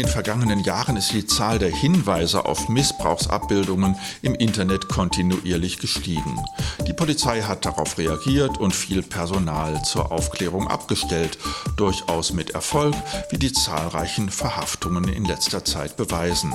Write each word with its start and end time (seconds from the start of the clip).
den 0.00 0.08
vergangenen 0.08 0.60
Jahren 0.60 0.96
ist 0.96 1.12
die 1.12 1.26
Zahl 1.26 1.58
der 1.58 1.68
Hinweise 1.68 2.46
auf 2.46 2.70
Missbrauchsabbildungen 2.70 3.96
im 4.22 4.34
Internet 4.34 4.88
kontinuierlich 4.88 5.78
gestiegen. 5.78 6.40
Die 6.86 6.94
Polizei 6.94 7.42
hat 7.42 7.66
darauf 7.66 7.98
reagiert 7.98 8.56
und 8.56 8.74
viel 8.74 9.02
Personal 9.02 9.82
zur 9.82 10.10
Aufklärung 10.10 10.68
abgestellt, 10.68 11.36
durchaus 11.76 12.32
mit 12.32 12.52
Erfolg, 12.52 12.94
wie 13.28 13.36
die 13.36 13.52
zahlreichen 13.52 14.30
Verhaftungen 14.30 15.04
in 15.06 15.26
letzter 15.26 15.66
Zeit 15.66 15.98
beweisen. 15.98 16.54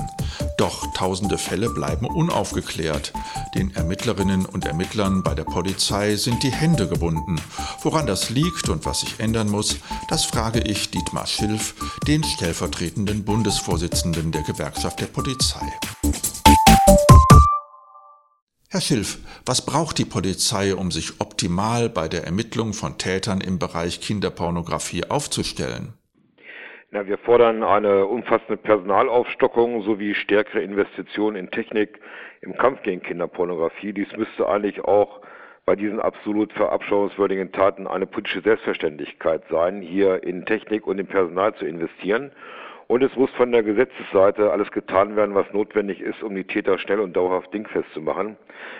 Doch 0.58 0.92
tausende 0.94 1.38
Fälle 1.38 1.70
bleiben 1.70 2.06
unaufgeklärt. 2.06 3.12
Den 3.54 3.72
Ermittlerinnen 3.76 4.44
und 4.44 4.64
Ermittlern 4.64 5.22
bei 5.22 5.34
der 5.34 5.44
Polizei 5.44 6.16
sind 6.16 6.42
die 6.42 6.50
Hände 6.50 6.88
gebunden. 6.88 7.40
Woran 7.82 8.08
das 8.08 8.28
liegt 8.28 8.68
und 8.68 8.86
was 8.86 9.00
sich 9.00 9.20
ändern 9.20 9.50
muss, 9.50 9.76
das 10.08 10.24
frage 10.24 10.60
ich 10.60 10.90
Dietmar 10.90 11.28
Schilf, 11.28 11.74
den 12.08 12.24
stellvertretenden 12.24 13.24
Bundesvorsitzenden 13.36 14.32
der 14.32 14.40
Gewerkschaft 14.44 14.98
der 14.98 15.12
Polizei. 15.12 15.66
Herr 18.70 18.80
Schilf, 18.80 19.18
was 19.44 19.66
braucht 19.66 19.98
die 19.98 20.06
Polizei, 20.06 20.74
um 20.74 20.90
sich 20.90 21.20
optimal 21.20 21.90
bei 21.90 22.08
der 22.08 22.24
Ermittlung 22.24 22.72
von 22.72 22.96
Tätern 22.96 23.42
im 23.42 23.58
Bereich 23.58 24.00
Kinderpornografie 24.00 25.04
aufzustellen? 25.10 25.92
Na, 26.90 27.06
wir 27.06 27.18
fordern 27.18 27.62
eine 27.62 28.06
umfassende 28.06 28.56
Personalaufstockung 28.56 29.82
sowie 29.82 30.14
stärkere 30.14 30.62
Investitionen 30.62 31.36
in 31.36 31.50
Technik 31.50 32.00
im 32.40 32.56
Kampf 32.56 32.84
gegen 32.84 33.02
Kinderpornografie. 33.02 33.92
Dies 33.92 34.08
müsste 34.16 34.48
eigentlich 34.48 34.80
auch 34.82 35.20
bei 35.66 35.76
diesen 35.76 36.00
absolut 36.00 36.54
verabscheuungswürdigen 36.54 37.52
Taten 37.52 37.86
eine 37.86 38.06
politische 38.06 38.40
Selbstverständlichkeit 38.40 39.42
sein, 39.50 39.82
hier 39.82 40.22
in 40.22 40.46
Technik 40.46 40.86
und 40.86 40.98
in 40.98 41.06
Personal 41.06 41.54
zu 41.56 41.66
investieren. 41.66 42.32
Und 42.88 43.02
es 43.02 43.14
muss 43.16 43.30
von 43.30 43.50
der 43.50 43.64
Gesetzesseite 43.64 44.52
alles 44.52 44.70
getan 44.70 45.16
werden, 45.16 45.34
was 45.34 45.46
notwendig 45.52 46.00
ist, 46.00 46.22
um 46.22 46.34
die 46.36 46.44
Täter 46.44 46.78
schnell 46.78 47.00
und 47.00 47.16
dauerhaft 47.16 47.52
dingfest 47.52 47.92
zu 47.92 48.00
machen. 48.00 48.36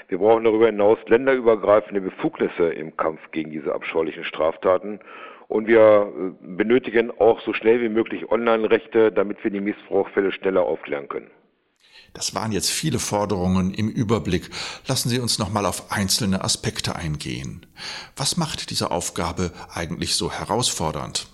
Wir 0.09 0.19
brauchen 0.19 0.45
darüber 0.45 0.67
hinaus 0.67 0.99
länderübergreifende 1.07 2.01
Befugnisse 2.01 2.69
im 2.69 2.97
Kampf 2.97 3.21
gegen 3.33 3.51
diese 3.51 3.75
abscheulichen 3.75 4.25
Straftaten. 4.25 5.01
Und 5.49 5.67
wir 5.67 6.13
äh, 6.17 6.47
benötigen 6.57 7.11
auch 7.19 7.41
so 7.41 7.53
schnell 7.53 7.81
wie 7.81 7.89
möglich 7.89 8.31
Online-Rechte, 8.31 9.11
damit 9.11 9.43
wir 9.43 9.51
die 9.51 9.61
Missbrauchfälle 9.61 10.33
schneller 10.33 10.63
aufklären 10.63 11.09
können. 11.09 11.31
Das 12.15 12.35
waren 12.35 12.53
jetzt 12.53 12.71
viele 12.71 12.99
Forderungen 12.99 13.75
im 13.75 13.89
Überblick. 13.89 14.51
Lassen 14.87 15.09
Sie 15.09 15.21
uns 15.21 15.39
noch 15.39 15.51
mal 15.51 15.67
auf 15.67 15.93
einzelne 15.93 16.43
Aspekte 16.43 16.97
eingehen. 16.97 17.67
Was 18.17 18.37
macht 18.37 18.71
diese 18.71 18.91
Aufgabe 18.91 19.53
eigentlich 19.75 20.15
so 20.15 20.33
herausfordernd? 20.33 21.27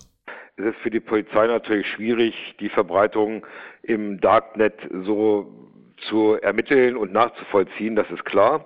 Es 0.55 0.65
ist 0.65 0.77
für 0.77 0.91
die 0.91 0.99
Polizei 0.99 1.47
natürlich 1.47 1.87
schwierig, 1.87 2.35
die 2.59 2.69
Verbreitung 2.69 3.43
im 3.81 4.21
Darknet 4.21 4.75
so 5.03 5.51
zu 5.97 6.33
ermitteln 6.41 6.95
und 6.95 7.11
nachzuvollziehen, 7.11 7.95
das 7.95 8.09
ist 8.11 8.23
klar. 8.25 8.65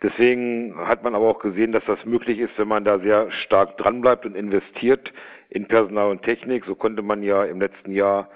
Deswegen 0.00 0.76
hat 0.86 1.02
man 1.02 1.14
aber 1.14 1.26
auch 1.28 1.40
gesehen, 1.40 1.72
dass 1.72 1.84
das 1.86 2.04
möglich 2.04 2.38
ist, 2.38 2.56
wenn 2.56 2.68
man 2.68 2.84
da 2.84 3.00
sehr 3.00 3.32
stark 3.32 3.76
dranbleibt 3.78 4.26
und 4.26 4.36
investiert 4.36 5.12
in 5.48 5.66
Personal 5.66 6.10
und 6.10 6.22
Technik. 6.22 6.64
So 6.66 6.74
konnte 6.76 7.02
man 7.02 7.22
ja 7.22 7.44
im 7.44 7.60
letzten 7.60 7.90
Jahr 7.90 8.28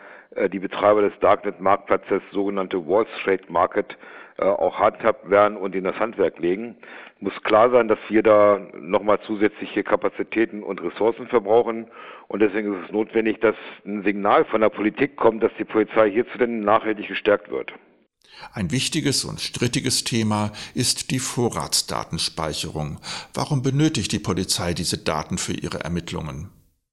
die 0.48 0.58
Betreiber 0.58 1.02
des 1.02 1.18
Darknet-Marktplatzes, 1.20 2.22
sogenannte 2.32 2.86
Wall 2.86 3.06
Street 3.20 3.50
Market, 3.50 3.96
äh, 4.40 4.44
auch 4.44 4.78
handhabt 4.78 5.28
werden 5.28 5.56
und 5.56 5.74
in 5.74 5.82
das 5.82 5.98
Handwerk 5.98 6.38
legen. 6.38 6.76
Muss 7.18 7.32
klar 7.42 7.70
sein, 7.70 7.88
dass 7.88 7.98
wir 8.08 8.22
da 8.22 8.60
nochmal 8.78 9.18
zusätzliche 9.26 9.82
Kapazitäten 9.82 10.62
und 10.62 10.80
Ressourcen 10.80 11.26
verbrauchen. 11.26 11.88
Und 12.28 12.40
deswegen 12.40 12.72
ist 12.72 12.86
es 12.86 12.92
notwendig, 12.92 13.40
dass 13.40 13.56
ein 13.84 14.04
Signal 14.04 14.44
von 14.44 14.60
der 14.60 14.68
Politik 14.68 15.16
kommt, 15.16 15.42
dass 15.42 15.50
die 15.58 15.64
Polizei 15.64 16.10
hierzu 16.10 16.38
denn 16.38 16.60
nachhaltig 16.60 17.08
gestärkt 17.08 17.50
wird. 17.50 17.72
Ein 18.52 18.70
wichtiges 18.70 19.24
und 19.24 19.40
strittiges 19.40 20.04
Thema 20.04 20.52
ist 20.72 21.10
die 21.10 21.18
Vorratsdatenspeicherung. 21.18 23.00
Warum 23.34 23.62
benötigt 23.62 24.12
die 24.12 24.20
Polizei 24.20 24.72
diese 24.72 24.98
Daten 24.98 25.38
für 25.38 25.54
ihre 25.54 25.80
Ermittlungen? 25.80 26.50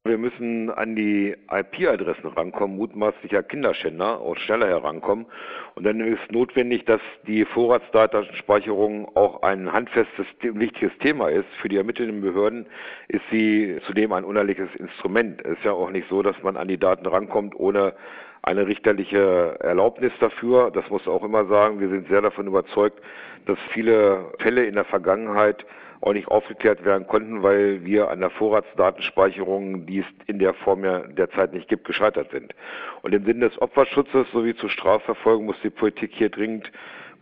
Wir 0.08 0.20
müssen 0.20 0.70
an 0.70 0.96
die 0.96 1.36
IP-Adressen 1.50 2.28
rankommen, 2.28 2.78
mutmaßlicher 2.78 3.42
Kinderschänder 3.42 4.20
auch 4.20 4.38
schneller 4.38 4.68
herankommen. 4.68 5.26
Und 5.74 5.84
dann 5.84 6.00
ist 6.00 6.32
notwendig, 6.32 6.86
dass 6.86 7.02
die 7.26 7.44
Vorratsdatenspeicherung 7.44 9.08
auch 9.16 9.42
ein 9.42 9.74
handfestes, 9.74 10.28
wichtiges 10.42 10.96
Thema 11.00 11.30
ist. 11.30 11.48
Für 11.60 11.70
die 11.70 11.78
ermittelnden 11.78 12.22
Behörden 12.22 12.68
ist 13.08 13.24
sie 13.32 13.80
zudem 13.88 14.14
ein 14.14 14.26
unerliches 14.26 14.70
Instrument. 14.76 15.44
Es 15.44 15.58
ist 15.58 15.66
ja 15.66 15.72
auch 15.72 15.90
nicht 15.90 16.08
so, 16.08 16.22
dass 16.22 16.36
man 16.44 16.56
an 16.56 16.68
die 16.68 16.78
Daten 16.78 17.08
rankommt, 17.08 17.56
ohne 17.56 17.96
eine 18.46 18.68
richterliche 18.68 19.58
Erlaubnis 19.60 20.14
dafür. 20.20 20.70
Das 20.72 20.88
muss 20.90 21.08
auch 21.08 21.24
immer 21.24 21.46
sagen. 21.46 21.80
Wir 21.80 21.90
sind 21.90 22.08
sehr 22.08 22.22
davon 22.22 22.46
überzeugt, 22.46 23.02
dass 23.48 23.58
viele 23.74 24.32
Fälle 24.40 24.66
in 24.66 24.76
der 24.76 24.86
Vergangenheit 24.86 25.66
auch 26.02 26.14
nicht 26.14 26.28
aufgeklärt 26.28 26.86
werden 26.86 27.08
konnten, 27.08 27.42
weil 27.42 27.84
wir 27.84 28.12
an 28.12 28.20
der 28.20 28.30
Vorratsdatenspeicherung, 28.30 29.88
die 29.88 30.00
es 30.00 30.06
in 30.28 30.38
der 30.38 30.54
Form 30.54 30.86
ja 30.86 31.00
derzeit 31.00 31.54
nicht 31.54 31.68
gibt, 31.68 31.86
gescheitert 31.86 32.30
sind. 32.30 32.54
Und 33.02 33.16
im 33.16 33.26
Sinne 33.26 33.50
des 33.50 33.60
Opferschutzes 33.60 34.28
sowie 34.32 34.56
zur 34.56 34.70
Strafverfolgung 34.70 35.46
muss 35.46 35.60
die 35.64 35.72
Politik 35.72 36.12
hier 36.14 36.30
dringend 36.30 36.72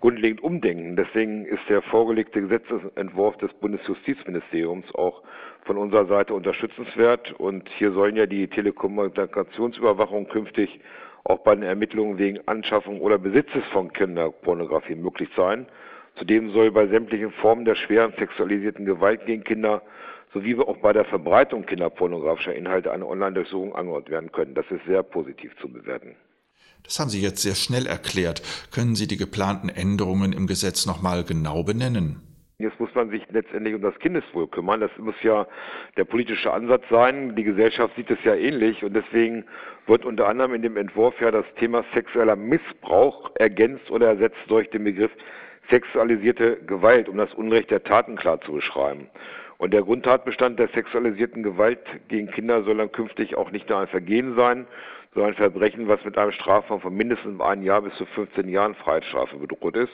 grundlegend 0.03 0.43
umdenken. 0.43 0.97
Deswegen 0.97 1.45
ist 1.45 1.61
der 1.69 1.81
vorgelegte 1.81 2.41
Gesetzentwurf 2.41 3.37
des 3.37 3.53
Bundesjustizministeriums 3.53 4.93
auch 4.95 5.23
von 5.63 5.77
unserer 5.77 6.07
Seite 6.07 6.33
unterstützenswert. 6.33 7.31
Und 7.39 7.69
hier 7.77 7.93
sollen 7.93 8.17
ja 8.17 8.25
die 8.25 8.49
Telekommunikationsüberwachung 8.49 10.27
künftig 10.27 10.81
auch 11.23 11.39
bei 11.39 11.55
den 11.55 11.63
Ermittlungen 11.63 12.17
wegen 12.17 12.45
Anschaffung 12.49 12.99
oder 12.99 13.17
Besitzes 13.17 13.63
von 13.71 13.93
Kinderpornografie 13.93 14.95
möglich 14.95 15.29
sein. 15.37 15.67
Zudem 16.15 16.51
soll 16.51 16.71
bei 16.71 16.85
sämtlichen 16.87 17.31
Formen 17.31 17.63
der 17.63 17.75
schweren 17.75 18.11
sexualisierten 18.19 18.83
Gewalt 18.83 19.25
gegen 19.25 19.45
Kinder 19.45 19.83
sowie 20.33 20.57
auch 20.57 20.79
bei 20.79 20.91
der 20.91 21.05
Verbreitung 21.05 21.65
kinderpornografischer 21.65 22.53
Inhalte 22.53 22.91
eine 22.91 23.07
Online-Durchsuchung 23.07 23.73
angeordnet 23.73 24.11
werden 24.11 24.31
können. 24.33 24.53
Das 24.53 24.69
ist 24.69 24.83
sehr 24.85 25.01
positiv 25.01 25.55
zu 25.61 25.69
bewerten. 25.71 26.17
Das 26.83 26.99
haben 26.99 27.09
Sie 27.09 27.21
jetzt 27.21 27.41
sehr 27.41 27.55
schnell 27.55 27.87
erklärt. 27.87 28.41
Können 28.71 28.95
Sie 28.95 29.07
die 29.07 29.17
geplanten 29.17 29.69
Änderungen 29.69 30.33
im 30.33 30.47
Gesetz 30.47 30.85
nochmal 30.85 31.23
genau 31.23 31.63
benennen? 31.63 32.21
Jetzt 32.59 32.79
muss 32.79 32.93
man 32.93 33.09
sich 33.09 33.23
letztendlich 33.31 33.73
um 33.73 33.81
das 33.81 33.97
Kindeswohl 33.99 34.47
kümmern. 34.47 34.79
Das 34.79 34.91
muss 34.97 35.15
ja 35.23 35.47
der 35.97 36.05
politische 36.05 36.53
Ansatz 36.53 36.83
sein. 36.89 37.35
Die 37.35 37.43
Gesellschaft 37.43 37.95
sieht 37.95 38.09
es 38.11 38.19
ja 38.23 38.35
ähnlich 38.35 38.83
und 38.83 38.93
deswegen 38.93 39.45
wird 39.87 40.05
unter 40.05 40.27
anderem 40.27 40.53
in 40.53 40.61
dem 40.61 40.77
Entwurf 40.77 41.19
ja 41.19 41.31
das 41.31 41.45
Thema 41.59 41.83
sexueller 41.93 42.35
Missbrauch 42.35 43.31
ergänzt 43.35 43.89
oder 43.89 44.07
ersetzt 44.07 44.37
durch 44.47 44.69
den 44.69 44.83
Begriff 44.83 45.11
sexualisierte 45.69 46.57
Gewalt, 46.65 47.09
um 47.09 47.17
das 47.17 47.33
Unrecht 47.33 47.71
der 47.71 47.83
Taten 47.83 48.15
klar 48.15 48.39
zu 48.41 48.53
beschreiben. 48.53 49.09
Und 49.57 49.73
der 49.73 49.81
Grundtatbestand 49.81 50.59
der 50.59 50.67
sexualisierten 50.69 51.41
Gewalt 51.43 51.79
gegen 52.07 52.29
Kinder 52.31 52.63
soll 52.63 52.77
dann 52.77 52.91
künftig 52.91 53.35
auch 53.35 53.51
nicht 53.51 53.69
nur 53.69 53.79
ein 53.79 53.87
Vergehen 53.87 54.35
sein, 54.35 54.67
sondern 55.13 55.31
ein 55.31 55.37
Verbrechen, 55.37 55.87
was 55.87 56.03
mit 56.03 56.17
einem 56.17 56.31
Strafraum 56.31 56.81
von 56.81 56.95
mindestens 56.95 57.39
einem 57.39 57.63
Jahr 57.63 57.81
bis 57.81 57.93
zu 57.95 58.05
15 58.05 58.47
Jahren 58.47 58.75
Freiheitsstrafe 58.75 59.37
bedroht 59.37 59.75
ist. 59.75 59.91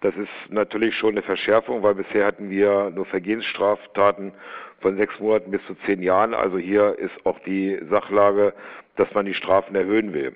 Das 0.00 0.14
ist 0.16 0.30
natürlich 0.50 0.96
schon 0.96 1.10
eine 1.10 1.22
Verschärfung, 1.22 1.82
weil 1.82 1.94
bisher 1.94 2.26
hatten 2.26 2.50
wir 2.50 2.90
nur 2.90 3.04
Vergehensstraftaten 3.06 4.32
von 4.80 4.96
sechs 4.96 5.18
Monaten 5.20 5.50
bis 5.50 5.64
zu 5.66 5.74
zehn 5.86 6.02
Jahren. 6.02 6.34
Also 6.34 6.58
hier 6.58 6.98
ist 6.98 7.14
auch 7.24 7.38
die 7.40 7.78
Sachlage, 7.90 8.54
dass 8.96 9.12
man 9.14 9.26
die 9.26 9.34
Strafen 9.34 9.74
erhöhen 9.76 10.12
will. 10.12 10.34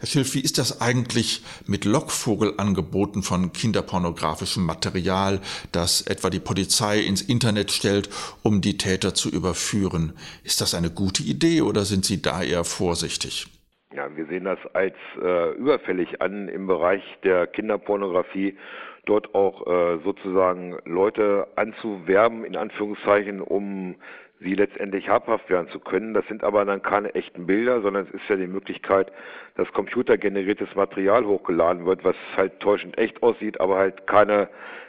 Herr 0.00 0.08
Schilf, 0.08 0.34
wie 0.34 0.40
ist 0.40 0.58
das 0.58 0.80
eigentlich 0.80 1.42
mit 1.66 1.84
Lockvogelangeboten 1.84 3.22
von 3.22 3.52
kinderpornografischem 3.52 4.64
Material, 4.66 5.40
das 5.72 6.02
etwa 6.02 6.30
die 6.30 6.40
Polizei 6.40 6.98
ins 6.98 7.22
Internet 7.22 7.70
stellt, 7.70 8.10
um 8.42 8.60
die 8.60 8.76
Täter 8.76 9.14
zu 9.14 9.30
überführen? 9.30 10.12
Ist 10.42 10.60
das 10.60 10.74
eine 10.74 10.90
gute 10.90 11.22
Idee 11.22 11.62
oder 11.62 11.84
sind 11.84 12.04
Sie 12.04 12.20
da 12.20 12.42
eher 12.42 12.64
vorsichtig? 12.64 13.46
Ja, 13.94 14.14
wir 14.16 14.26
sehen 14.26 14.44
das 14.44 14.58
als 14.72 14.96
äh, 15.22 15.52
überfällig 15.52 16.20
an 16.20 16.48
im 16.48 16.66
Bereich 16.66 17.02
der 17.22 17.46
Kinderpornografie, 17.46 18.58
dort 19.06 19.34
auch 19.34 19.66
äh, 19.66 19.98
sozusagen 20.04 20.78
Leute 20.84 21.46
anzuwerben, 21.56 22.44
in 22.44 22.56
Anführungszeichen, 22.56 23.40
um 23.40 23.96
sie 24.40 24.54
letztendlich 24.54 25.08
habhaft 25.08 25.48
werden 25.48 25.68
zu 25.70 25.80
können. 25.80 26.14
Das 26.14 26.26
sind 26.26 26.44
aber 26.44 26.64
dann 26.64 26.82
keine 26.82 27.14
echten 27.14 27.46
Bilder, 27.46 27.80
sondern 27.80 28.06
es 28.06 28.14
ist 28.14 28.28
ja 28.28 28.36
die 28.36 28.46
Möglichkeit, 28.46 29.10
dass 29.56 29.72
computergeneriertes 29.72 30.74
Material 30.74 31.24
hochgeladen 31.24 31.86
wird, 31.86 32.04
was 32.04 32.16
halt 32.36 32.60
täuschend 32.60 32.98
echt 32.98 33.22
aussieht, 33.22 33.60
aber 33.60 33.76
halt 33.76 34.06
keine 34.06 34.48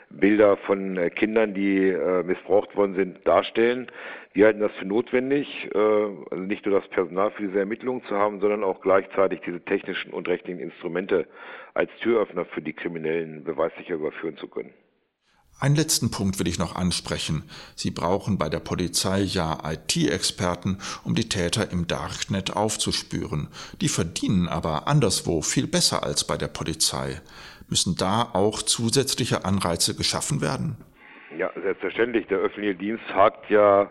Bilder 0.10 0.57
von 0.57 0.98
äh, 0.98 1.10
Kindern, 1.10 1.54
die 1.54 1.90
äh, 1.90 2.24
missbraucht 2.24 2.75
worden 2.75 2.96
sind, 2.96 3.28
darstellen. 3.28 3.88
Wir 4.34 4.48
halten 4.48 4.60
das 4.60 4.72
für 4.74 4.86
notwendig, 4.86 5.69
äh, 5.74 5.78
also 5.78 6.44
nicht 6.44 6.66
nur 6.66 6.80
das 6.80 6.90
Personal 6.90 7.31
für 7.31 7.44
diese 7.48 7.60
Ermittlungen 7.60 8.04
zu 8.06 8.16
haben, 8.16 8.40
sondern 8.40 8.63
auch 8.63 8.81
gleichzeitig 8.81 9.42
diese 9.46 9.62
technischen 9.62 10.12
und 10.12 10.28
rechtlichen 10.28 10.60
Instrumente 10.60 11.28
als 11.74 11.90
Türöffner 12.02 12.46
für 12.46 12.62
die 12.62 12.74
Kriminellen 12.74 13.44
beweissicher 13.44 13.96
überführen 13.96 14.38
zu 14.38 14.48
können. 14.48 14.74
Einen 15.57 15.78
letzten 15.78 16.12
Punkt 16.12 16.38
will 16.38 16.50
ich 16.50 16.60
noch 16.60 16.75
ansprechen. 16.75 17.44
Sie 17.75 17.90
brauchen 17.90 18.38
bei 18.38 18.50
der 18.50 18.60
Polizei 18.60 19.22
ja 19.22 19.57
IT-Experten, 19.63 20.80
um 21.06 21.16
die 21.16 21.30
Täter 21.30 21.72
im 21.72 21.88
Darknet 21.88 22.57
aufzuspüren. 22.57 23.48
Die 23.80 23.88
verdienen 23.88 24.50
aber 24.50 24.90
anderswo 24.90 25.42
viel 25.42 25.68
besser 25.68 26.04
als 26.04 26.25
bei 26.25 26.36
der 26.36 26.50
Polizei. 26.50 27.22
Müssen 27.70 27.96
da 27.98 28.30
auch 28.34 28.62
zusätzliche 28.62 29.46
Anreize 29.46 29.96
geschaffen 29.96 30.42
werden? 30.42 30.78
Ja, 31.38 31.50
selbstverständlich. 31.62 32.28
Der 32.28 32.40
öffentliche 32.40 32.76
Dienst 32.76 33.04
hakt 33.14 33.50
ja 33.50 33.90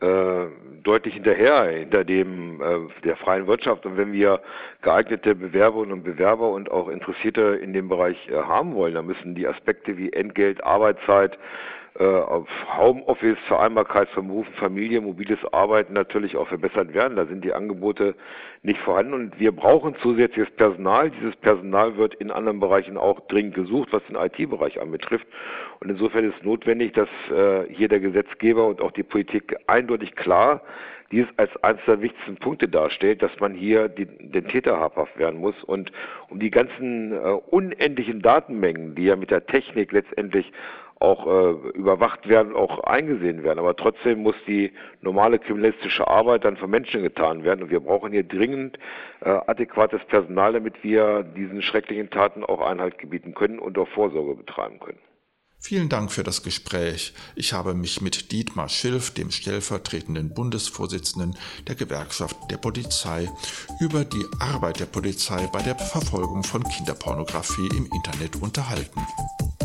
äh, 0.00 0.46
deutlich 0.82 1.14
hinterher 1.14 1.64
hinter 1.64 2.04
dem 2.04 2.60
äh, 2.60 2.80
der 3.04 3.16
freien 3.16 3.46
Wirtschaft. 3.46 3.86
Und 3.86 3.96
wenn 3.96 4.12
wir 4.12 4.40
geeignete 4.82 5.34
Bewerberinnen 5.34 5.92
und 5.92 6.02
Bewerber 6.02 6.50
und 6.50 6.70
auch 6.70 6.88
Interessierte 6.88 7.58
in 7.62 7.72
dem 7.72 7.88
Bereich 7.88 8.16
äh, 8.28 8.34
haben 8.34 8.74
wollen, 8.74 8.94
dann 8.94 9.06
müssen 9.06 9.34
die 9.34 9.46
Aspekte 9.46 9.96
wie 9.96 10.12
Entgelt, 10.12 10.64
Arbeitszeit, 10.64 11.38
auf 12.00 12.48
Homeoffice, 12.78 13.38
Vereinbarkeit 13.46 14.08
von 14.10 14.28
Beruf 14.28 14.46
und 14.48 14.56
Familie, 14.56 15.00
mobiles 15.00 15.38
Arbeiten 15.52 15.92
natürlich 15.92 16.36
auch 16.36 16.48
verbessert 16.48 16.94
werden. 16.94 17.16
Da 17.16 17.26
sind 17.26 17.44
die 17.44 17.52
Angebote 17.52 18.14
nicht 18.62 18.80
vorhanden 18.80 19.12
und 19.12 19.38
wir 19.38 19.52
brauchen 19.52 19.94
zusätzliches 20.02 20.54
Personal. 20.56 21.10
Dieses 21.10 21.36
Personal 21.36 21.96
wird 21.96 22.14
in 22.14 22.30
anderen 22.30 22.60
Bereichen 22.60 22.96
auch 22.96 23.20
dringend 23.28 23.54
gesucht, 23.54 23.88
was 23.92 24.02
den 24.06 24.16
IT-Bereich 24.16 24.80
anbetrifft. 24.80 25.26
Und 25.80 25.90
insofern 25.90 26.24
ist 26.24 26.42
notwendig, 26.44 26.92
dass 26.92 27.08
äh, 27.30 27.64
hier 27.72 27.88
der 27.88 28.00
Gesetzgeber 28.00 28.66
und 28.66 28.80
auch 28.80 28.92
die 28.92 29.02
Politik 29.02 29.56
eindeutig 29.66 30.14
klar 30.14 30.62
dies 31.12 31.26
als 31.36 31.54
eines 31.62 31.84
der 31.86 32.00
wichtigsten 32.00 32.36
Punkte 32.36 32.68
darstellt, 32.68 33.22
dass 33.22 33.38
man 33.38 33.54
hier 33.54 33.88
die, 33.88 34.06
den 34.06 34.48
Täter 34.48 34.80
habhaft 34.80 35.18
werden 35.18 35.40
muss 35.40 35.54
und 35.64 35.92
um 36.30 36.40
die 36.40 36.50
ganzen 36.50 37.12
äh, 37.12 37.16
unendlichen 37.50 38.22
Datenmengen, 38.22 38.94
die 38.94 39.04
ja 39.04 39.16
mit 39.16 39.30
der 39.30 39.44
Technik 39.46 39.92
letztendlich 39.92 40.50
auch 41.02 41.26
äh, 41.26 41.68
überwacht 41.76 42.28
werden, 42.28 42.54
auch 42.54 42.78
eingesehen 42.84 43.42
werden. 43.42 43.58
Aber 43.58 43.76
trotzdem 43.76 44.22
muss 44.22 44.36
die 44.46 44.72
normale 45.00 45.38
kriminalistische 45.38 46.06
Arbeit 46.06 46.44
dann 46.44 46.56
von 46.56 46.70
Menschen 46.70 47.02
getan 47.02 47.44
werden. 47.44 47.64
Und 47.64 47.70
wir 47.70 47.80
brauchen 47.80 48.12
hier 48.12 48.24
dringend 48.24 48.78
äh, 49.20 49.28
adäquates 49.28 50.00
Personal, 50.06 50.52
damit 50.52 50.82
wir 50.82 51.22
diesen 51.22 51.62
schrecklichen 51.62 52.10
Taten 52.10 52.44
auch 52.44 52.60
Einhalt 52.60 52.98
gebieten 52.98 53.34
können 53.34 53.58
und 53.58 53.76
auch 53.78 53.88
Vorsorge 53.88 54.34
betreiben 54.36 54.78
können. 54.78 54.98
Vielen 55.64 55.88
Dank 55.88 56.10
für 56.10 56.24
das 56.24 56.42
Gespräch. 56.42 57.14
Ich 57.36 57.52
habe 57.52 57.74
mich 57.74 58.00
mit 58.00 58.32
Dietmar 58.32 58.68
Schilf, 58.68 59.14
dem 59.14 59.30
stellvertretenden 59.30 60.34
Bundesvorsitzenden 60.34 61.36
der 61.68 61.76
Gewerkschaft 61.76 62.36
der 62.50 62.56
Polizei, 62.56 63.28
über 63.78 64.04
die 64.04 64.24
Arbeit 64.40 64.80
der 64.80 64.86
Polizei 64.86 65.48
bei 65.52 65.62
der 65.62 65.76
Verfolgung 65.76 66.42
von 66.42 66.64
Kinderpornografie 66.64 67.68
im 67.76 67.88
Internet 67.94 68.42
unterhalten. 68.42 69.00